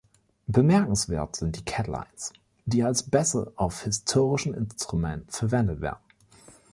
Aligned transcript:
Bemerkenswert 0.47 1.35
sind 1.35 1.57
die 1.57 1.63
„Catlines“, 1.63 2.33
die 2.65 2.81
als 2.81 3.03
Bässe 3.03 3.53
auf 3.55 3.83
historischen 3.83 4.55
Instrumenten 4.55 5.29
verwendet 5.29 5.79
werden. 5.81 5.99